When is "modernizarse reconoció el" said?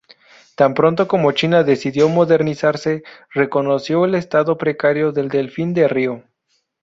2.09-4.15